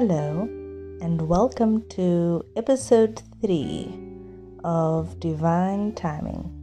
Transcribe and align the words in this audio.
Hello, 0.00 0.42
and 1.02 1.20
welcome 1.22 1.82
to 1.88 2.44
episode 2.54 3.20
3 3.42 4.60
of 4.62 5.18
Divine 5.18 5.92
Timing. 5.96 6.54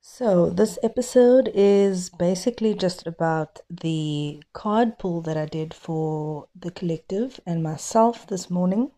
So, 0.00 0.48
this 0.48 0.78
episode 0.82 1.50
is 1.52 2.08
basically 2.08 2.72
just 2.72 3.06
about 3.06 3.60
the 3.68 4.42
card 4.54 4.98
pull 4.98 5.20
that 5.20 5.36
I 5.36 5.44
did 5.44 5.74
for 5.74 6.48
the 6.58 6.70
collective 6.70 7.38
and 7.44 7.62
myself 7.62 8.26
this 8.26 8.48
morning. 8.48 8.92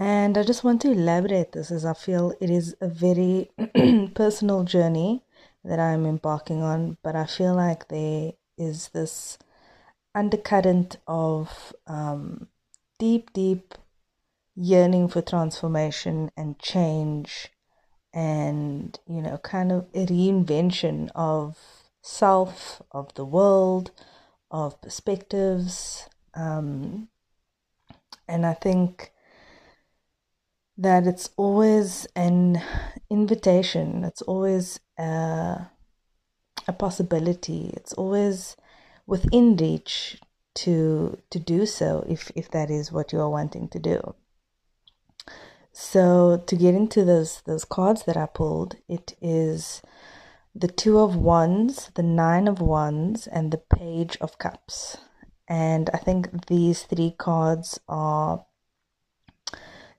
And 0.00 0.38
I 0.38 0.44
just 0.44 0.64
want 0.64 0.80
to 0.80 0.92
elaborate 0.92 1.52
this 1.52 1.70
as 1.70 1.84
I 1.84 1.92
feel 1.92 2.32
it 2.40 2.48
is 2.48 2.74
a 2.80 2.88
very 2.88 3.50
personal 4.14 4.64
journey 4.64 5.22
that 5.62 5.78
I'm 5.78 6.06
embarking 6.06 6.62
on, 6.62 6.96
but 7.02 7.14
I 7.14 7.26
feel 7.26 7.54
like 7.54 7.88
there 7.88 8.32
is 8.56 8.88
this 8.94 9.36
undercurrent 10.14 10.96
of 11.06 11.74
um, 11.86 12.48
deep, 12.98 13.30
deep 13.34 13.74
yearning 14.56 15.08
for 15.08 15.20
transformation 15.20 16.30
and 16.34 16.58
change 16.58 17.48
and, 18.14 18.98
you 19.06 19.20
know, 19.20 19.36
kind 19.36 19.70
of 19.70 19.86
a 19.92 20.06
reinvention 20.06 21.10
of 21.14 21.58
self, 22.00 22.80
of 22.90 23.12
the 23.16 23.24
world, 23.26 23.90
of 24.50 24.80
perspectives. 24.80 26.08
Um, 26.32 27.08
and 28.26 28.46
I 28.46 28.54
think 28.54 29.12
that 30.80 31.06
it's 31.06 31.28
always 31.36 32.06
an 32.16 32.62
invitation, 33.10 34.02
it's 34.02 34.22
always 34.22 34.80
a, 34.98 35.66
a 36.66 36.72
possibility, 36.72 37.70
it's 37.74 37.92
always 37.92 38.56
within 39.06 39.56
reach 39.56 40.18
to 40.54 41.18
to 41.30 41.38
do 41.38 41.64
so 41.64 42.04
if 42.08 42.32
if 42.34 42.50
that 42.50 42.70
is 42.70 42.90
what 42.90 43.12
you 43.12 43.20
are 43.20 43.30
wanting 43.30 43.68
to 43.68 43.78
do. 43.78 44.14
So 45.72 46.42
to 46.46 46.56
get 46.56 46.74
into 46.74 47.04
those 47.04 47.42
those 47.42 47.64
cards 47.64 48.04
that 48.04 48.16
I 48.16 48.26
pulled, 48.26 48.76
it 48.88 49.14
is 49.20 49.82
the 50.54 50.68
two 50.68 50.98
of 50.98 51.14
wands, 51.14 51.90
the 51.94 52.02
nine 52.02 52.48
of 52.48 52.60
wands, 52.60 53.26
and 53.26 53.52
the 53.52 53.58
page 53.58 54.16
of 54.20 54.38
cups. 54.38 54.96
And 55.46 55.90
I 55.92 55.98
think 55.98 56.46
these 56.46 56.84
three 56.84 57.14
cards 57.18 57.78
are 57.88 58.46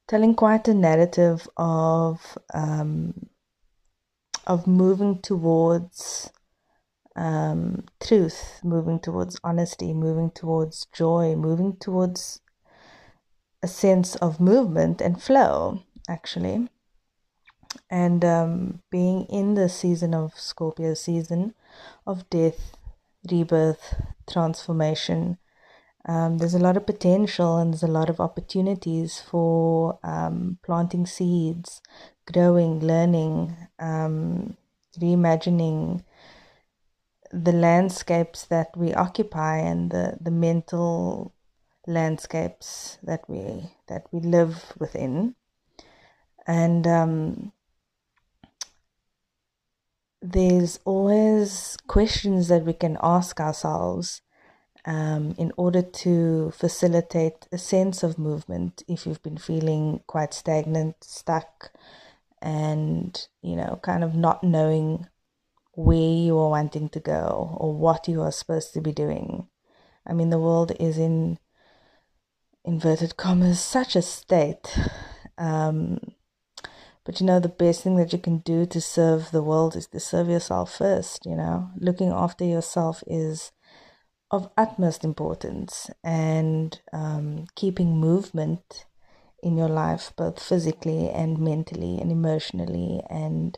telling 0.07 0.35
quite 0.35 0.67
a 0.67 0.73
narrative 0.73 1.47
of 1.57 2.37
um, 2.53 3.29
of 4.47 4.67
moving 4.67 5.19
towards 5.21 6.31
um, 7.15 7.85
truth, 8.01 8.59
moving 8.63 8.99
towards 8.99 9.39
honesty, 9.43 9.93
moving 9.93 10.31
towards 10.31 10.87
joy, 10.93 11.35
moving 11.35 11.75
towards 11.77 12.41
a 13.61 13.67
sense 13.67 14.15
of 14.15 14.39
movement 14.39 15.01
and 15.01 15.21
flow, 15.21 15.83
actually. 16.09 16.67
And 17.89 18.25
um, 18.25 18.81
being 18.89 19.25
in 19.25 19.53
the 19.53 19.69
season 19.69 20.13
of 20.13 20.37
Scorpio 20.37 20.93
season 20.93 21.53
of 22.05 22.29
death, 22.29 22.75
rebirth, 23.29 24.01
transformation, 24.29 25.37
um, 26.05 26.39
there's 26.39 26.55
a 26.55 26.59
lot 26.59 26.77
of 26.77 26.85
potential 26.85 27.57
and 27.57 27.73
there's 27.73 27.83
a 27.83 27.87
lot 27.87 28.09
of 28.09 28.19
opportunities 28.19 29.19
for 29.19 29.99
um, 30.03 30.57
planting 30.63 31.05
seeds, 31.05 31.81
growing, 32.31 32.79
learning, 32.79 33.55
um, 33.79 34.57
reimagining 34.99 36.03
the 37.31 37.51
landscapes 37.51 38.45
that 38.45 38.75
we 38.75 38.93
occupy 38.93 39.57
and 39.57 39.91
the, 39.91 40.17
the 40.19 40.31
mental 40.31 41.33
landscapes 41.87 42.97
that 43.03 43.21
we 43.27 43.71
that 43.87 44.05
we 44.11 44.19
live 44.19 44.73
within. 44.79 45.35
And 46.47 46.87
um, 46.87 47.51
there's 50.21 50.79
always 50.83 51.77
questions 51.87 52.47
that 52.47 52.65
we 52.65 52.73
can 52.73 52.97
ask 53.01 53.39
ourselves 53.39 54.21
um, 54.85 55.35
in 55.37 55.51
order 55.57 55.81
to 55.81 56.51
facilitate 56.51 57.47
a 57.51 57.57
sense 57.57 58.03
of 58.03 58.17
movement 58.17 58.83
if 58.87 59.05
you've 59.05 59.21
been 59.21 59.37
feeling 59.37 60.01
quite 60.07 60.33
stagnant, 60.33 60.95
stuck, 61.03 61.71
and 62.41 63.27
you 63.41 63.55
know, 63.55 63.79
kind 63.83 64.03
of 64.03 64.15
not 64.15 64.43
knowing 64.43 65.07
where 65.73 65.97
you 65.97 66.37
are 66.37 66.49
wanting 66.49 66.89
to 66.89 66.99
go 66.99 67.55
or 67.59 67.73
what 67.73 68.07
you 68.07 68.21
are 68.21 68.31
supposed 68.31 68.73
to 68.73 68.81
be 68.81 68.91
doing. 68.91 69.47
I 70.05 70.13
mean, 70.13 70.29
the 70.29 70.39
world 70.39 70.71
is 70.79 70.97
in 70.97 71.37
inverted 72.65 73.17
commas 73.17 73.59
such 73.59 73.95
a 73.95 74.01
state. 74.01 74.77
Um, 75.37 75.99
but 77.03 77.19
you 77.19 77.25
know, 77.25 77.39
the 77.39 77.49
best 77.49 77.83
thing 77.83 77.95
that 77.97 78.13
you 78.13 78.19
can 78.19 78.39
do 78.39 78.65
to 78.67 78.79
serve 78.79 79.31
the 79.31 79.41
world 79.41 79.75
is 79.75 79.87
to 79.87 79.99
serve 79.99 80.29
yourself 80.29 80.77
first. 80.77 81.25
You 81.25 81.35
know, 81.35 81.71
looking 81.77 82.09
after 82.09 82.45
yourself 82.45 83.03
is 83.07 83.51
of 84.31 84.49
utmost 84.57 85.03
importance 85.03 85.89
and 86.03 86.79
um, 86.93 87.45
keeping 87.55 87.97
movement 87.97 88.85
in 89.43 89.57
your 89.57 89.67
life, 89.67 90.13
both 90.15 90.41
physically 90.41 91.09
and 91.09 91.37
mentally 91.37 91.99
and 91.99 92.11
emotionally, 92.11 93.01
and 93.09 93.57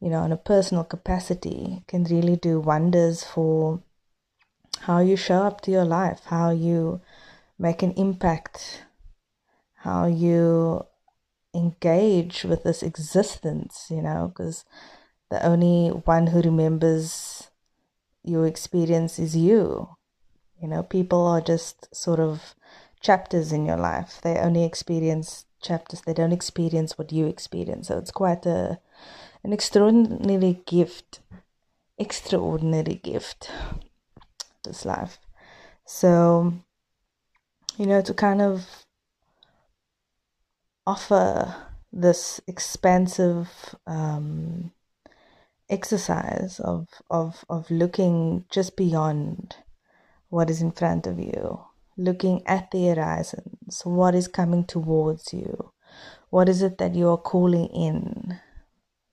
you 0.00 0.08
know, 0.08 0.20
on 0.20 0.32
a 0.32 0.36
personal 0.36 0.84
capacity, 0.84 1.82
can 1.86 2.04
really 2.04 2.36
do 2.36 2.58
wonders 2.58 3.24
for 3.24 3.82
how 4.80 5.00
you 5.00 5.16
show 5.16 5.42
up 5.42 5.60
to 5.60 5.70
your 5.70 5.84
life, 5.84 6.22
how 6.26 6.50
you 6.50 7.00
make 7.58 7.82
an 7.82 7.92
impact, 7.92 8.84
how 9.74 10.06
you 10.06 10.86
engage 11.54 12.44
with 12.44 12.62
this 12.64 12.82
existence, 12.82 13.86
you 13.90 14.00
know, 14.00 14.28
because 14.28 14.64
the 15.30 15.44
only 15.44 15.88
one 15.88 16.28
who 16.28 16.40
remembers 16.40 17.50
your 18.22 18.46
experience 18.46 19.18
is 19.18 19.36
you 19.36 19.88
you 20.60 20.68
know, 20.68 20.82
people 20.82 21.26
are 21.26 21.40
just 21.40 21.94
sort 21.94 22.20
of 22.20 22.54
chapters 23.00 23.52
in 23.52 23.66
your 23.66 23.76
life. 23.76 24.20
They 24.22 24.38
only 24.38 24.64
experience 24.64 25.44
chapters. 25.62 26.02
They 26.02 26.14
don't 26.14 26.32
experience 26.32 26.98
what 26.98 27.12
you 27.12 27.26
experience. 27.26 27.88
So 27.88 27.98
it's 27.98 28.10
quite 28.10 28.46
a 28.46 28.78
an 29.44 29.52
extraordinary 29.52 30.62
gift, 30.66 31.20
extraordinary 31.98 32.96
gift. 32.96 33.50
This 34.64 34.84
life. 34.84 35.18
So, 35.84 36.54
you 37.76 37.86
know, 37.86 38.02
to 38.02 38.12
kind 38.12 38.42
of 38.42 38.84
offer 40.84 41.54
this 41.92 42.40
expansive 42.46 43.76
um, 43.86 44.72
exercise 45.68 46.60
of 46.60 46.88
of 47.10 47.44
of 47.48 47.70
looking 47.70 48.44
just 48.50 48.76
beyond 48.76 49.56
what 50.28 50.50
is 50.50 50.62
in 50.62 50.72
front 50.72 51.06
of 51.06 51.18
you, 51.18 51.60
looking 51.96 52.42
at 52.46 52.70
the 52.70 52.88
horizons, 52.88 53.82
what 53.84 54.14
is 54.14 54.28
coming 54.28 54.64
towards 54.64 55.32
you, 55.32 55.72
what 56.30 56.48
is 56.48 56.62
it 56.62 56.78
that 56.78 56.94
you 56.94 57.08
are 57.08 57.16
calling 57.18 57.66
in, 57.66 58.38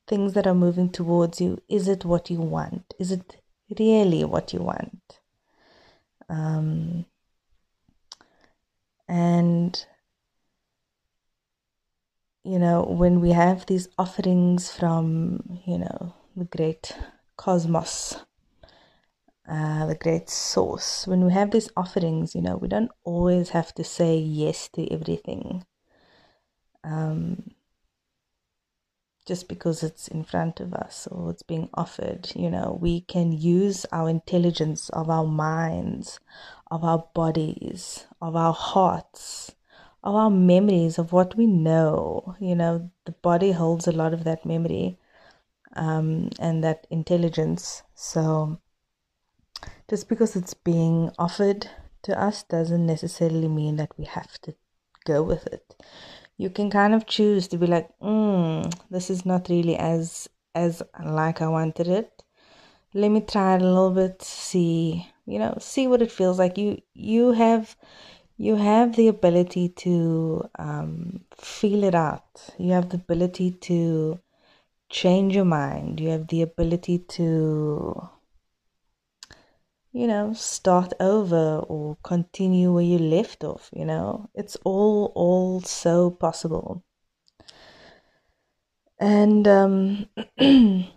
things 0.07 0.33
that 0.33 0.47
are 0.47 0.55
moving 0.55 0.89
towards 0.89 1.39
you. 1.39 1.61
Is 1.69 1.87
it 1.87 2.05
what 2.05 2.29
you 2.29 2.39
want? 2.39 2.93
Is 2.99 3.11
it 3.11 3.37
really 3.79 4.23
what 4.23 4.53
you 4.53 4.59
want? 4.59 5.19
Um, 6.29 7.05
and 9.07 9.85
you 12.43 12.59
know, 12.59 12.83
when 12.83 13.21
we 13.21 13.31
have 13.31 13.65
these 13.65 13.87
offerings 13.97 14.69
from, 14.69 15.61
you 15.65 15.77
know, 15.77 16.13
the 16.35 16.43
great 16.43 16.95
cosmos, 17.37 18.17
uh, 19.47 19.85
the 19.85 19.95
great 19.95 20.29
source. 20.29 21.07
When 21.07 21.25
we 21.25 21.33
have 21.33 21.51
these 21.51 21.69
offerings, 21.75 22.35
you 22.35 22.41
know, 22.41 22.57
we 22.57 22.67
don't 22.67 22.91
always 23.03 23.49
have 23.49 23.73
to 23.75 23.83
say 23.83 24.17
yes 24.17 24.69
to 24.69 24.91
everything. 24.91 25.65
Um, 26.83 27.51
just 29.25 29.47
because 29.47 29.83
it's 29.83 30.07
in 30.07 30.23
front 30.23 30.59
of 30.59 30.73
us 30.73 31.07
or 31.07 31.31
it's 31.31 31.43
being 31.43 31.69
offered, 31.73 32.31
you 32.35 32.49
know, 32.49 32.77
we 32.81 33.01
can 33.01 33.31
use 33.31 33.85
our 33.91 34.09
intelligence 34.09 34.89
of 34.89 35.09
our 35.09 35.25
minds, 35.25 36.19
of 36.69 36.83
our 36.83 37.07
bodies, 37.13 38.05
of 38.21 38.35
our 38.35 38.53
hearts, 38.53 39.55
of 40.03 40.15
our 40.15 40.29
memories, 40.29 40.97
of 40.97 41.13
what 41.13 41.35
we 41.35 41.47
know. 41.47 42.35
You 42.39 42.55
know, 42.55 42.91
the 43.05 43.13
body 43.13 43.51
holds 43.51 43.87
a 43.87 43.93
lot 43.93 44.13
of 44.13 44.25
that 44.25 44.45
memory 44.45 44.97
um, 45.75 46.29
and 46.39 46.63
that 46.63 46.85
intelligence. 46.89 47.83
So, 47.95 48.59
just 49.93 50.09
because 50.09 50.35
it's 50.35 50.55
being 50.55 51.11
offered 51.19 51.69
to 52.01 52.19
us 52.19 52.41
doesn't 52.41 52.83
necessarily 52.83 53.47
mean 53.47 53.75
that 53.75 53.91
we 53.95 54.05
have 54.05 54.41
to 54.41 54.55
go 55.05 55.21
with 55.21 55.45
it. 55.45 55.75
You 56.35 56.49
can 56.49 56.71
kind 56.71 56.95
of 56.95 57.05
choose 57.05 57.47
to 57.49 57.59
be 57.59 57.67
like, 57.67 57.89
mm, 58.01 58.73
this 58.89 59.11
is 59.11 59.23
not 59.23 59.49
really 59.49 59.77
as 59.77 60.27
as 60.55 60.81
like 61.05 61.43
I 61.43 61.47
wanted 61.47 61.87
it. 61.87 62.23
Let 62.95 63.09
me 63.09 63.21
try 63.21 63.57
it 63.57 63.61
a 63.61 63.65
little 63.65 63.91
bit, 63.91 64.23
see, 64.23 65.07
you 65.27 65.37
know, 65.37 65.55
see 65.59 65.85
what 65.85 66.01
it 66.01 66.11
feels 66.11 66.39
like. 66.39 66.57
You 66.57 66.81
you 66.95 67.33
have 67.33 67.75
you 68.35 68.55
have 68.55 68.95
the 68.95 69.09
ability 69.09 69.69
to 69.85 70.49
um, 70.57 71.19
feel 71.37 71.83
it 71.83 71.93
out. 71.93 72.49
You 72.57 72.71
have 72.71 72.89
the 72.89 72.97
ability 72.97 73.51
to 73.69 74.19
change 74.89 75.35
your 75.35 75.45
mind. 75.45 75.99
You 75.99 76.09
have 76.09 76.29
the 76.29 76.41
ability 76.41 76.97
to 77.19 78.09
you 79.93 80.07
know, 80.07 80.33
start 80.33 80.91
over 80.99 81.59
or 81.59 81.97
continue 82.03 82.73
where 82.73 82.83
you 82.83 82.97
left 82.97 83.43
off, 83.43 83.69
you 83.71 83.85
know. 83.85 84.29
It's 84.33 84.57
all 84.63 85.11
all 85.15 85.61
so 85.61 86.09
possible. 86.09 86.83
And 88.99 89.47
um 89.47 90.07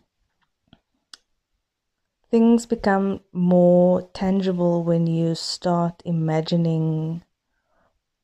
things 2.30 2.66
become 2.66 3.20
more 3.32 4.08
tangible 4.14 4.82
when 4.82 5.06
you 5.06 5.34
start 5.34 6.02
imagining 6.04 7.22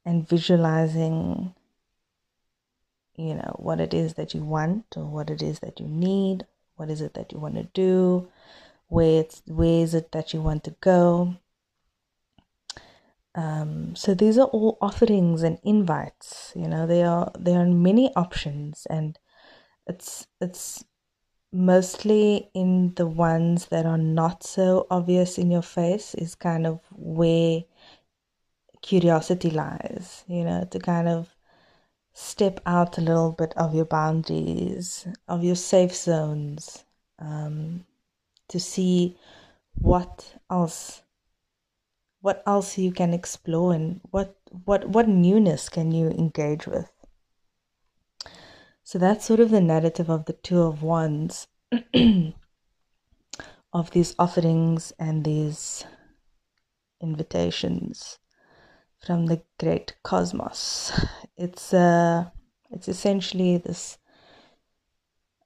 and 0.05 0.29
visualizing 0.29 1.55
you 3.17 3.35
know 3.35 3.55
what 3.59 3.81
it 3.81 3.95
is 3.95 4.15
that 4.15 4.35
you 4.35 4.43
want 4.43 4.85
or 4.97 5.05
what 5.05 5.31
it 5.31 5.43
is 5.43 5.61
that 5.61 5.79
you 5.79 5.87
need 5.87 6.47
what 6.77 6.91
is 6.91 7.01
it 7.01 7.15
that 7.15 7.31
you 7.31 7.39
want 7.39 7.55
to 7.55 7.65
do 7.75 8.29
where 8.93 9.25
where 9.47 9.83
is 9.83 9.95
it 9.95 10.13
that 10.13 10.35
you 10.35 10.43
want 10.43 10.65
to 10.65 10.77
go. 10.81 11.37
Um, 13.35 13.97
so 13.97 14.13
these 14.15 14.37
are 14.37 14.49
all 14.49 14.77
offerings 14.83 15.43
and 15.43 15.59
invites 15.65 16.53
you 16.55 16.69
know 16.69 16.87
there 16.87 17.09
are 17.09 17.33
there 17.39 17.59
are 17.61 17.67
many 17.67 18.13
options 18.15 18.87
and 18.91 19.19
it's 19.87 20.27
it's 20.39 20.85
mostly 21.51 22.51
in 22.53 22.93
the 22.97 23.07
ones 23.07 23.67
that 23.69 23.87
are 23.87 23.97
not 23.97 24.43
so 24.45 24.87
obvious 24.91 25.39
in 25.39 25.51
your 25.51 25.63
face 25.63 26.15
is 26.15 26.35
kind 26.35 26.67
of 26.67 26.81
where 26.91 27.63
curiosity 28.83 29.49
lies 29.49 30.25
you 30.29 30.45
know 30.45 30.69
to 30.71 30.79
kind 30.79 31.09
of 31.09 31.35
step 32.13 32.61
out 32.67 32.99
a 32.99 33.01
little 33.01 33.33
bit 33.33 33.55
of 33.57 33.75
your 33.75 33.87
boundaries 33.87 35.07
of 35.29 35.43
your 35.43 35.57
safe 35.57 35.95
zones. 35.95 36.85
Um, 37.19 37.87
to 38.53 38.61
see 38.61 39.17
what 39.75 40.35
else 40.51 41.03
what 42.21 42.43
else 42.47 42.79
you 42.79 42.93
can 42.93 43.13
explore 43.13 43.73
and 43.75 44.01
what 44.11 44.37
what 44.65 44.89
what 44.89 45.09
newness 45.09 45.69
can 45.69 45.91
you 45.91 46.09
engage 46.11 46.67
with. 46.67 46.91
So 48.85 48.99
that's 48.99 49.25
sort 49.25 49.41
of 49.41 49.51
the 49.51 49.61
narrative 49.61 50.11
of 50.11 50.27
the 50.27 50.35
two 50.35 50.61
of 50.61 50.83
wands 50.83 51.49
of 53.73 53.91
these 53.93 54.15
offerings 54.19 54.93
and 54.99 55.25
these 55.25 55.85
invitations 57.01 58.19
from 59.05 59.27
the 59.27 59.43
great 59.59 59.97
cosmos. 60.05 60.93
It's 61.37 61.73
uh 61.73 62.27
it's 62.71 62.89
essentially 62.89 63.57
this 63.57 63.99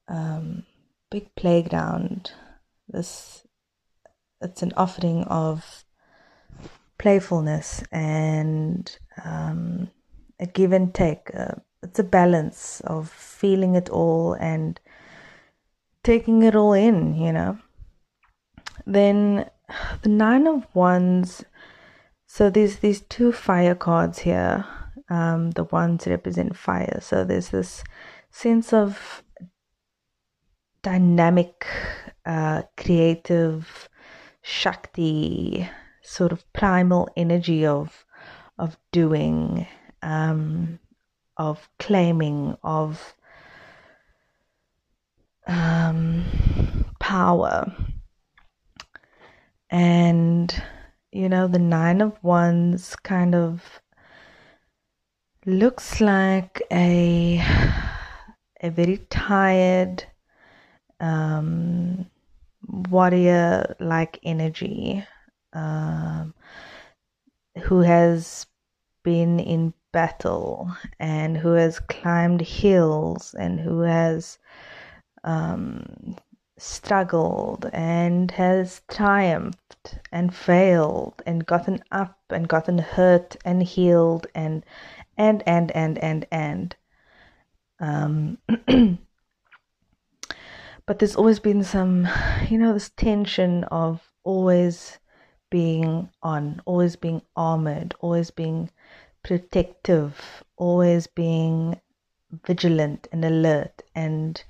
um, 0.09 0.64
big 1.11 1.35
playground 1.35 2.32
this 2.88 3.47
it's 4.41 4.62
an 4.62 4.73
offering 4.77 5.25
of 5.25 5.85
playfulness 6.99 7.83
and 7.93 8.99
um, 9.25 9.91
a 10.41 10.47
give 10.47 10.73
and 10.73 10.94
take. 10.94 11.31
Uh, 11.35 11.55
it's 11.83 11.99
a 11.99 12.05
balance 12.05 12.81
of 12.83 13.09
feeling 13.09 13.75
it 13.75 13.88
all 13.88 14.35
and 14.35 14.81
taking 16.03 16.43
it 16.43 16.55
all 16.55 16.73
in, 16.73 17.15
you 17.15 17.33
know. 17.33 17.59
Then 18.87 19.50
the 20.03 20.09
nine 20.09 20.47
of 20.47 20.67
wands. 20.75 21.44
So 22.27 22.50
there's 22.50 22.77
these 22.77 23.00
two 23.03 23.33
fire 23.33 23.75
cards 23.75 24.21
here. 24.21 24.65
Um, 25.09 25.53
the 25.53 25.65
wands 25.65 26.06
represent 26.06 26.56
fire. 26.56 26.99
So 27.00 27.25
there's 27.25 27.50
this 27.50 27.85
sense 28.31 28.73
of 28.73 29.23
dynamic 30.83 31.67
uh, 32.26 32.62
creative 32.76 33.88
shakti 34.43 35.69
sort 36.02 36.32
of 36.32 36.52
primal 36.52 37.08
energy 37.17 37.64
of 37.64 38.05
of 38.58 38.76
doing 38.93 39.67
um, 40.02 40.78
of 41.37 41.69
claiming 41.78 42.56
of 42.62 43.14
um, 45.46 46.25
power. 47.00 47.73
And 49.70 50.62
you 51.12 51.28
know 51.28 51.49
the 51.49 51.58
nine 51.58 52.00
of 52.00 52.19
wands 52.23 52.96
kind 52.96 53.34
of 53.34 53.81
looks 55.44 56.00
like 56.00 56.62
a 56.73 57.40
a 58.62 58.70
very 58.70 58.99
tired 59.11 60.05
um, 61.00 62.11
warrior 62.67 63.75
like 63.81 64.19
energy 64.23 65.05
um, 65.53 66.35
who 67.65 67.81
has 67.81 68.47
been 69.03 69.39
in 69.41 69.73
battle 69.93 70.71
and 70.99 71.37
who 71.37 71.53
has 71.53 71.81
climbed 71.81 72.41
hills 72.41 73.35
and 73.39 73.61
who 73.61 73.81
has 73.81 74.39
um, 75.25 76.17
struggled 76.59 77.69
and 77.73 78.31
has 78.31 78.81
triumphed 78.91 79.99
and 80.12 80.35
failed 80.35 81.23
and 81.27 81.47
gotten 81.47 81.83
up 81.93 82.19
and 82.31 82.49
gotten 82.49 82.79
hurt 82.79 83.37
and 83.45 83.62
healed 83.62 84.27
and 84.35 84.65
and 85.19 85.43
and 85.47 85.71
and 85.73 85.99
and 85.99 86.27
and 86.31 86.77
um 87.81 88.39
but 90.87 90.99
there's 90.99 91.17
always 91.17 91.41
been 91.41 91.65
some, 91.65 92.09
you 92.49 92.59
know, 92.59 92.73
this 92.73 92.91
tension 92.91 93.65
of 93.65 94.00
always 94.25 94.99
being 95.50 96.09
on, 96.23 96.61
always 96.65 96.97
being 96.97 97.23
armored, 97.37 97.95
always 98.00 98.31
being 98.31 98.71
protective, 99.23 100.45
always 100.57 101.07
being 101.07 101.81
vigilant 102.47 103.09
and 103.12 103.25
alert 103.25 103.83
and 103.95 104.43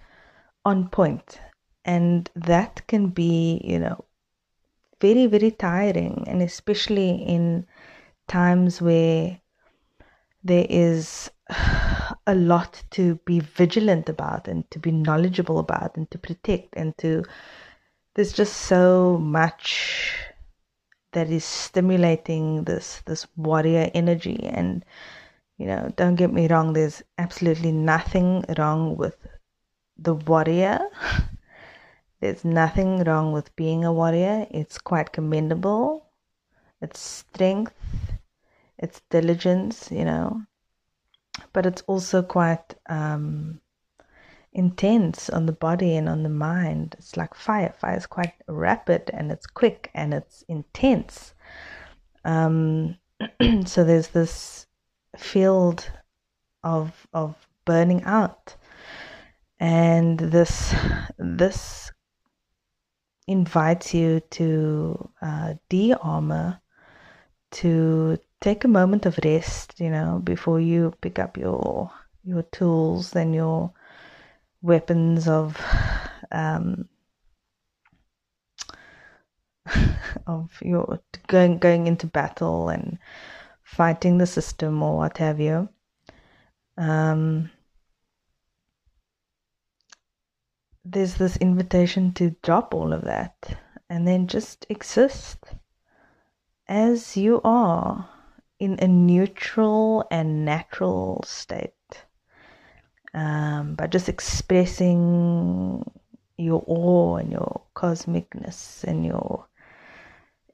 on 0.65 0.89
point. 0.89 1.41
And 1.85 2.29
that 2.35 2.87
can 2.87 3.09
be, 3.09 3.61
you 3.65 3.79
know, 3.79 4.05
very, 5.01 5.27
very 5.27 5.51
tiring, 5.51 6.25
and 6.27 6.43
especially 6.43 7.11
in 7.11 7.67
times 8.29 8.83
where 8.83 9.41
there 10.43 10.67
is 10.69 11.31
a 12.27 12.35
lot 12.35 12.83
to 12.91 13.17
be 13.25 13.41
vigilant 13.41 14.09
about 14.09 14.49
and 14.49 14.69
to 14.71 14.79
be 14.79 14.91
knowledgeable 14.91 15.59
about 15.59 15.97
and 15.97 16.11
to 16.11 16.19
protect 16.19 16.75
and 16.77 16.97
to 16.99 17.25
there's 18.15 18.33
just 18.33 18.55
so 18.55 19.19
much 19.19 20.17
that 21.13 21.31
is 21.31 21.45
stimulating 21.45 22.65
this 22.65 23.03
this 23.07 23.27
warrior 23.37 23.91
energy. 23.95 24.45
And 24.45 24.85
you 25.59 25.67
know 25.67 25.93
don't 25.97 26.17
get 26.17 26.33
me 26.33 26.49
wrong 26.49 26.73
there's 26.73 27.03
absolutely 27.19 27.73
nothing 27.73 28.45
wrong 28.59 28.97
with 28.97 29.17
the 29.97 30.15
warrior. 30.15 30.81
There's 32.21 32.47
nothing 32.47 33.05
wrong 33.05 33.33
with 33.33 33.55
being 33.57 33.85
a 33.85 33.93
warrior. 33.93 34.47
It's 34.51 34.79
quite 34.79 35.13
commendable. 35.13 36.07
It's 36.81 36.99
strength. 36.99 37.75
It's 38.79 39.03
diligence 39.11 39.91
you 39.91 40.05
know 40.05 40.43
but 41.57 41.65
it's 41.65 41.83
also 41.87 42.21
quite 42.23 42.75
um, 42.91 43.59
intense 44.53 45.31
on 45.31 45.47
the 45.47 45.53
body 45.53 45.97
and 45.97 46.07
on 46.07 46.23
the 46.23 46.29
mind. 46.29 46.95
It's 46.99 47.17
like 47.17 47.35
fire. 47.35 47.75
Fire 47.79 47.97
is 47.97 48.05
quite 48.05 48.35
rapid 48.47 49.11
and 49.15 49.33
it's 49.33 49.47
quick 49.47 49.91
and 49.95 50.13
it's 50.13 50.45
intense. 50.49 51.33
Um, 52.27 52.99
so 53.65 53.85
there's 53.85 54.09
this 54.09 54.67
field 55.17 55.91
of 56.63 57.07
of 57.15 57.49
burning 57.65 58.03
out, 58.03 58.55
and 59.59 60.19
this 60.19 60.75
this 61.17 61.91
invites 63.27 63.95
you 63.95 64.21
to 64.33 65.11
uh, 65.23 65.55
de-armor, 65.71 66.61
to 67.53 68.19
take 68.41 68.65
a 68.65 68.69
moment 68.69 69.07
of 69.07 69.19
rest, 69.25 69.81
you 69.81 69.91
know, 69.91 70.21
before 70.23 70.61
you 70.61 70.93
pick 71.01 71.19
up 71.19 71.37
your 71.37 71.91
your 72.25 72.43
tools 72.43 73.15
and 73.15 73.35
your 73.35 73.73
weapons 74.63 75.29
of 75.29 75.61
um, 76.33 76.89
of 80.27 80.51
your 80.63 81.01
going 81.27 81.59
going 81.59 81.87
into 81.87 82.07
battle 82.07 82.69
and 82.69 82.99
fighting 83.63 84.19
the 84.19 84.27
system 84.27 84.83
or 84.83 84.97
what 84.97 85.19
have 85.19 85.41
you. 85.41 85.69
Um, 86.79 87.51
there's 90.85 91.15
this 91.15 91.37
invitation 91.39 92.13
to 92.13 92.37
drop 92.43 92.75
all 92.75 92.93
of 92.93 93.03
that 93.03 93.59
and 93.89 94.07
then 94.07 94.27
just 94.29 94.67
exist 94.69 95.39
as 96.69 97.17
you 97.17 97.41
are 97.43 98.09
in 98.59 98.79
a 98.81 98.89
neutral 98.89 100.07
and 100.11 100.45
natural 100.45 101.23
state 101.27 101.73
um, 103.15 103.75
by 103.75 103.87
just 103.87 104.09
expressing 104.09 105.85
your 106.39 106.63
awe 106.67 107.17
and 107.17 107.33
your 107.33 107.63
cosmicness 107.75 108.85
and 108.85 109.05
your 109.05 109.47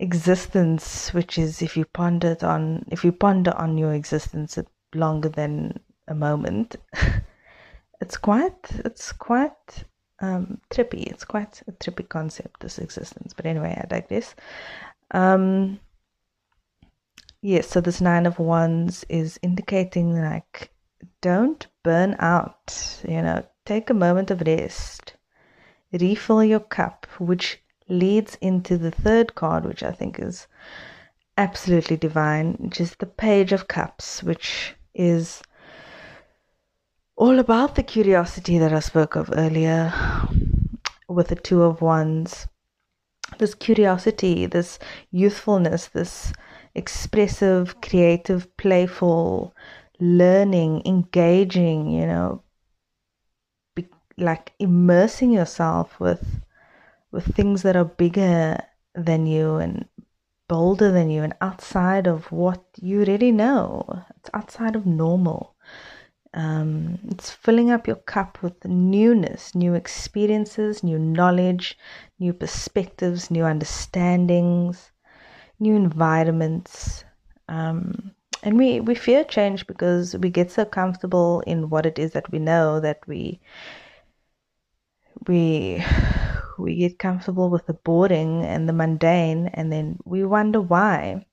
existence 0.01 1.13
which 1.15 1.39
is 1.39 1.63
if 1.63 1.77
you 1.77 1.85
ponder 1.85 2.37
on 2.43 2.85
if 2.91 3.05
you 3.05 3.13
ponder 3.13 3.53
on 3.57 3.79
your 3.79 3.95
existence 3.95 4.59
longer 4.95 5.29
than 5.29 5.79
a 6.09 6.15
moment 6.15 6.77
it's 8.01 8.17
quite 8.17 8.71
it's 8.85 9.13
quite 9.13 9.85
um, 10.23 10.61
trippy. 10.71 11.05
It's 11.07 11.25
quite 11.25 11.63
a 11.69 11.73
trippy 11.73 12.09
concept 12.09 12.61
this 12.61 12.79
existence. 12.79 13.35
But 13.35 13.45
anyway 13.45 13.79
i 13.83 13.87
digress. 13.87 14.35
Um 15.11 15.81
yes 17.43 17.69
so 17.69 17.81
this 17.81 18.01
nine 18.01 18.25
of 18.25 18.39
wands 18.39 19.05
is 19.09 19.39
indicating 19.43 20.19
like 20.19 20.71
don't 21.21 21.67
burn 21.83 22.17
out 22.19 23.03
you 23.07 23.21
know 23.21 23.45
take 23.67 23.91
a 23.91 23.95
moment 23.95 24.31
of 24.31 24.41
rest 24.47 25.15
refill 25.93 26.43
your 26.43 26.61
cup 26.61 27.07
which 27.19 27.61
leads 27.89 28.37
into 28.37 28.79
the 28.79 28.91
third 28.91 29.35
card 29.35 29.65
which 29.65 29.83
i 29.83 29.93
think 29.93 30.19
is 30.19 30.47
absolutely 31.37 31.97
divine 31.97 32.55
which 32.61 32.81
is 32.81 32.95
the 32.97 33.07
page 33.07 33.53
of 33.53 33.69
cups 33.69 34.23
which 34.23 34.75
is 34.95 35.43
all 37.17 37.39
about 37.39 37.75
the 37.75 37.83
curiosity 37.83 38.59
that 38.59 38.73
i 38.73 38.81
spoke 38.81 39.17
of 39.17 39.31
earlier 39.35 39.93
with 41.13 41.29
the 41.29 41.37
two 41.37 41.63
of 41.63 41.81
wands. 41.83 42.49
This 43.39 43.55
curiosity 43.55 44.47
this 44.47 44.79
youthfulness 45.11 45.89
this 45.89 46.33
expressive, 46.75 47.81
creative, 47.81 48.57
playful, 48.57 49.55
learning, 50.01 50.83
engaging, 50.87 51.91
you 51.91 52.07
know, 52.07 52.43
be, 53.75 53.89
like 54.17 54.53
immersing 54.59 55.31
yourself 55.33 55.99
with 56.01 56.41
with 57.11 57.35
things 57.35 57.63
that 57.63 57.77
are 57.77 57.85
bigger 57.85 58.59
than 58.95 59.27
you 59.27 59.57
and 59.57 59.87
bolder 60.49 60.91
than 60.91 61.11
you 61.11 61.23
and 61.23 61.35
outside 61.43 62.07
of 62.07 62.33
what 62.33 62.65
you 62.81 63.01
already 63.01 63.31
know. 63.31 63.85
It's 64.17 64.31
outside 64.33 64.77
of 64.77 64.87
normal. 64.87 65.55
Um, 66.35 66.99
it's 67.11 67.31
filling 67.31 67.71
up 67.71 67.87
your 67.87 67.97
cup 67.97 68.43
with 68.43 68.65
newness, 68.65 69.55
new 69.55 69.75
experiences, 69.75 70.83
new 70.83 70.99
knowledge, 70.99 71.77
new 72.19 72.33
perspectives, 72.33 73.31
new 73.31 73.45
understandings 73.45 74.92
new 75.63 75.77
environments. 75.77 77.05
Um, 77.49 78.13
and 78.43 78.59
we, 78.59 78.81
we 78.81 78.95
fear 78.95 79.25
change 79.25 79.67
because 79.67 80.17
we 80.17 80.29
get 80.29 80.51
so 80.51 80.65
comfortable 80.65 81.41
in 81.47 81.71
what 81.71 81.87
it 81.87 81.99
is 81.99 82.13
that 82.13 82.31
we 82.33 82.39
know 82.39 82.81
that 82.81 82.99
we 83.07 83.41
we 85.29 85.85
we 86.59 86.75
get 86.77 86.99
comfortable 86.99 87.49
with 87.49 87.67
the 87.67 87.75
boring 87.75 88.43
and 88.45 88.69
the 88.69 88.73
mundane 88.73 89.47
and 89.55 89.71
then 89.73 89.97
we 90.05 90.25
wonder 90.25 90.61
why 90.61 91.25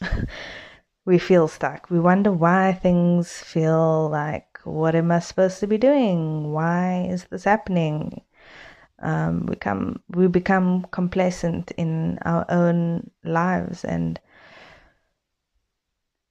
we 1.04 1.18
feel 1.18 1.48
stuck. 1.48 1.90
We 1.90 1.98
wonder 1.98 2.30
why 2.30 2.72
things 2.72 3.32
feel 3.32 4.08
like 4.08 4.60
what 4.64 4.94
am 4.94 5.10
I 5.10 5.18
supposed 5.18 5.58
to 5.60 5.66
be 5.66 5.78
doing? 5.78 6.52
Why 6.52 7.08
is 7.10 7.24
this 7.24 7.44
happening? 7.44 8.22
Um, 9.00 9.46
we 9.46 9.56
come 9.56 10.00
we 10.08 10.26
become 10.26 10.86
complacent 10.90 11.70
in 11.72 12.18
our 12.24 12.44
own 12.48 13.10
lives 13.24 13.84
and 13.84 14.20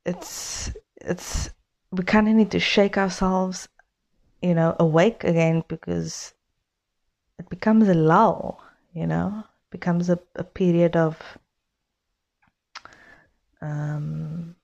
it's 0.05 0.71
it's 0.97 1.49
we 1.91 2.03
kind 2.03 2.27
of 2.27 2.35
need 2.35 2.51
to 2.51 2.59
shake 2.59 2.97
ourselves 2.97 3.67
you 4.41 4.53
know 4.53 4.75
awake 4.79 5.23
again 5.23 5.63
because 5.67 6.33
it 7.37 7.49
becomes 7.49 7.87
a 7.87 7.93
lull 7.93 8.61
you 8.93 9.07
know? 9.07 9.43
It 9.45 9.71
becomes 9.71 10.09
a, 10.09 10.19
a 10.35 10.43
period 10.43 10.95
of 10.95 11.37
um, 13.61 14.55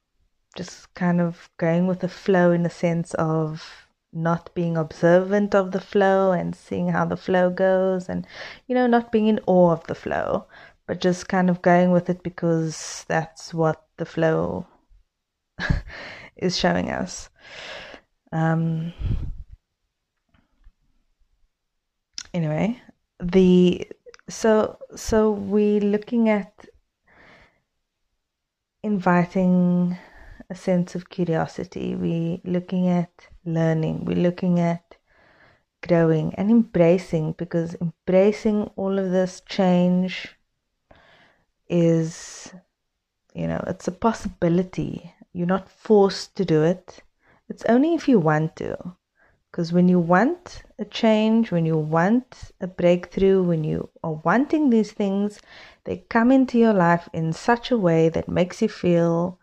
just 0.56 0.94
kind 0.94 1.22
of 1.22 1.50
going 1.58 1.88
with 1.88 2.00
the 2.00 2.10
flow 2.10 2.52
in 2.52 2.64
the 2.64 2.70
sense 2.70 3.14
of 3.16 3.85
not 4.16 4.50
being 4.56 4.78
observant 4.78 5.54
of 5.54 5.72
the 5.72 5.82
flow 5.82 6.32
and 6.32 6.56
seeing 6.56 6.90
how 6.90 7.06
the 7.06 7.18
flow 7.18 7.50
goes 7.50 8.08
and 8.08 8.26
you 8.68 8.74
know 8.74 8.88
not 8.88 9.12
being 9.12 9.28
in 9.28 9.40
awe 9.46 9.72
of 9.72 9.86
the 9.88 9.96
flow 9.96 10.46
but 10.88 11.02
just 11.02 11.28
kind 11.28 11.50
of 11.50 11.62
going 11.62 11.92
with 11.92 12.10
it 12.10 12.24
because 12.24 13.06
that's 13.08 13.54
what 13.54 13.86
the 13.98 14.06
flow 14.06 14.66
is 16.38 16.58
showing 16.58 16.90
us. 16.92 17.30
Um 18.32 18.94
anyway 22.34 22.82
the 23.22 23.88
so 24.28 24.78
so 24.96 25.32
we're 25.32 25.80
looking 25.80 26.28
at 26.30 26.66
inviting 28.84 29.98
a 30.50 30.56
sense 30.56 30.96
of 30.96 31.10
curiosity 31.10 31.96
we're 31.96 32.40
looking 32.44 32.88
at 32.88 33.28
learning, 33.46 34.06
we're 34.06 34.16
looking 34.16 34.60
at 34.60 34.98
growing 35.88 36.34
and 36.36 36.50
embracing 36.50 37.34
because 37.34 37.76
embracing 37.82 38.64
all 38.76 38.98
of 38.98 39.12
this 39.12 39.42
change 39.48 40.36
is, 41.68 42.54
you 43.34 43.48
know, 43.48 43.64
it's 43.68 43.88
a 43.88 43.92
possibility. 43.92 45.14
You're 45.34 45.48
not 45.48 45.70
forced 45.70 46.36
to 46.38 46.46
do 46.46 46.64
it, 46.64 47.02
it's 47.50 47.66
only 47.66 47.94
if 47.94 48.08
you 48.08 48.20
want 48.20 48.56
to. 48.58 48.96
Because 49.52 49.72
when 49.72 49.88
you 49.88 50.00
want 50.00 50.64
a 50.80 50.84
change, 50.84 51.50
when 51.50 51.66
you 51.66 51.78
want 51.78 52.52
a 52.60 52.68
breakthrough, 52.68 53.42
when 53.42 53.64
you 53.64 53.90
are 54.04 54.20
wanting 54.26 54.70
these 54.70 54.92
things, 54.92 55.40
they 55.86 56.04
come 56.10 56.30
into 56.30 56.58
your 56.58 56.74
life 56.74 57.08
in 57.14 57.32
such 57.32 57.72
a 57.72 57.78
way 57.78 58.10
that 58.10 58.28
makes 58.28 58.62
you 58.62 58.68
feel 58.68 59.40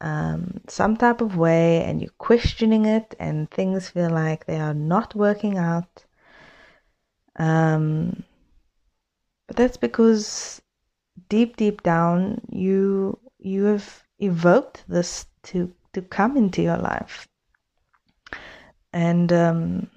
um, 0.00 0.60
some 0.68 0.96
type 0.96 1.20
of 1.20 1.36
way 1.36 1.82
and 1.84 2.00
you're 2.00 2.10
questioning 2.18 2.84
it 2.84 3.14
and 3.18 3.50
things 3.50 3.88
feel 3.88 4.10
like 4.10 4.46
they 4.46 4.60
are 4.60 4.74
not 4.74 5.14
working 5.14 5.58
out. 5.58 6.04
Um, 7.36 8.24
but 9.46 9.56
that's 9.56 9.76
because 9.76 10.60
deep, 11.28 11.56
deep 11.56 11.82
down, 11.82 12.40
you 12.48 13.18
you 13.38 13.64
have 13.64 14.04
evoked 14.18 14.84
this 14.88 15.26
to 15.44 15.72
to 15.94 16.02
come 16.02 16.36
into 16.36 16.62
your 16.62 16.76
life, 16.76 17.28
and 18.92 19.32
um, 19.32 19.90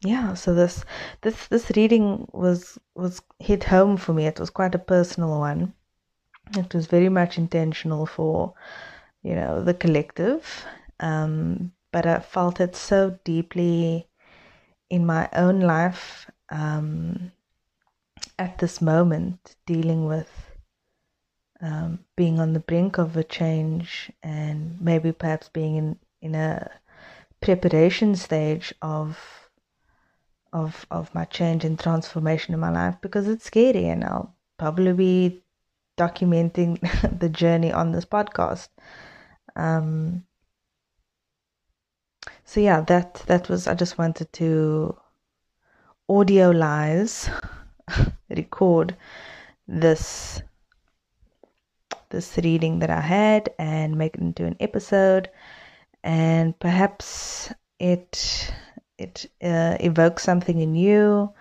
yeah. 0.00 0.34
So 0.34 0.54
this 0.54 0.84
this 1.20 1.46
this 1.48 1.70
reading 1.76 2.26
was 2.32 2.78
was 2.94 3.20
hit 3.38 3.64
home 3.64 3.96
for 3.96 4.12
me. 4.12 4.26
It 4.26 4.40
was 4.40 4.50
quite 4.50 4.74
a 4.74 4.78
personal 4.78 5.38
one. 5.38 5.74
It 6.56 6.74
was 6.74 6.86
very 6.86 7.08
much 7.08 7.38
intentional 7.38 8.06
for 8.06 8.54
you 9.24 9.34
know, 9.34 9.62
the 9.62 9.74
collective. 9.74 10.64
Um, 11.00 11.72
but 11.92 12.06
I 12.06 12.20
felt 12.20 12.60
it 12.60 12.76
so 12.76 13.18
deeply 13.24 14.06
in 14.90 15.06
my 15.06 15.28
own 15.32 15.60
life 15.60 16.30
um, 16.50 17.32
at 18.38 18.58
this 18.58 18.80
moment, 18.80 19.56
dealing 19.66 20.04
with 20.06 20.30
um, 21.60 22.00
being 22.16 22.38
on 22.38 22.52
the 22.52 22.60
brink 22.60 22.98
of 22.98 23.16
a 23.16 23.24
change 23.24 24.12
and 24.22 24.80
maybe 24.80 25.12
perhaps 25.12 25.48
being 25.48 25.76
in, 25.76 25.98
in 26.20 26.34
a 26.34 26.70
preparation 27.40 28.14
stage 28.16 28.72
of 28.82 29.18
of 30.52 30.86
of 30.90 31.12
my 31.14 31.24
change 31.24 31.64
and 31.64 31.78
transformation 31.78 32.54
in 32.54 32.60
my 32.60 32.70
life 32.70 32.94
because 33.00 33.26
it's 33.26 33.44
scary 33.44 33.86
and 33.88 34.04
I'll 34.04 34.34
probably 34.58 34.92
be 34.92 35.42
documenting 35.98 36.80
the 37.20 37.28
journey 37.28 37.72
on 37.72 37.92
this 37.92 38.04
podcast. 38.04 38.68
Um, 39.56 40.24
so 42.44 42.60
yeah, 42.60 42.80
that 42.82 43.22
that 43.26 43.48
was. 43.48 43.66
I 43.66 43.74
just 43.74 43.98
wanted 43.98 44.32
to 44.34 44.96
audio 46.08 46.50
lies, 46.50 47.30
record 48.28 48.96
this 49.66 50.42
this 52.10 52.38
reading 52.38 52.78
that 52.78 52.90
I 52.90 53.00
had 53.00 53.50
and 53.58 53.96
make 53.96 54.14
it 54.14 54.20
into 54.20 54.44
an 54.44 54.56
episode, 54.60 55.30
and 56.02 56.58
perhaps 56.58 57.52
it 57.78 58.52
it 58.98 59.26
uh, 59.42 59.76
evokes 59.80 60.22
something 60.22 60.60
in 60.60 60.74
you. 60.74 61.32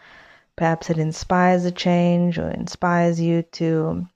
Perhaps 0.56 0.90
it 0.90 0.98
inspires 0.98 1.66
a 1.66 1.72
change 1.72 2.38
or 2.38 2.50
inspires 2.50 3.20
you 3.20 3.42
to 3.54 4.08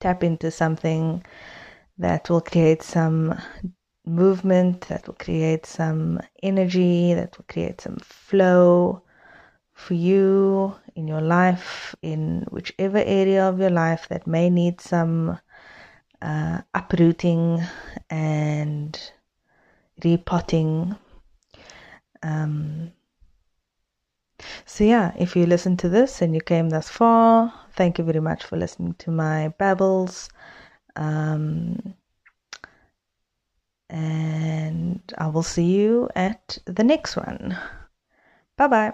tap 0.00 0.22
into 0.22 0.50
something 0.50 1.24
that 2.02 2.28
will 2.28 2.40
create 2.40 2.82
some 2.82 3.40
movement, 4.04 4.88
that 4.88 5.06
will 5.06 5.14
create 5.14 5.64
some 5.66 6.20
energy, 6.42 7.14
that 7.14 7.38
will 7.38 7.44
create 7.48 7.80
some 7.80 7.96
flow 7.98 9.02
for 9.72 9.94
you 9.94 10.74
in 10.96 11.06
your 11.06 11.20
life, 11.20 11.94
in 12.02 12.44
whichever 12.50 12.98
area 12.98 13.48
of 13.48 13.58
your 13.60 13.70
life 13.70 14.08
that 14.08 14.26
may 14.26 14.50
need 14.50 14.80
some 14.80 15.38
uh, 16.20 16.60
uprooting 16.74 17.62
and 18.10 19.12
repotting. 20.04 20.96
Um, 22.22 22.92
so, 24.66 24.82
yeah, 24.82 25.12
if 25.16 25.36
you 25.36 25.46
listen 25.46 25.76
to 25.78 25.88
this 25.88 26.20
and 26.20 26.34
you 26.34 26.40
came 26.40 26.70
thus 26.70 26.88
far, 26.88 27.52
thank 27.74 27.98
you 27.98 28.04
very 28.04 28.20
much 28.20 28.42
for 28.42 28.56
listening 28.56 28.94
to 28.94 29.12
my 29.12 29.48
babbles. 29.58 30.28
Um, 30.96 31.94
and 33.88 35.00
I 35.18 35.28
will 35.28 35.42
see 35.42 35.64
you 35.64 36.08
at 36.16 36.58
the 36.66 36.84
next 36.84 37.16
one. 37.16 37.58
Bye 38.56 38.68
bye. 38.68 38.92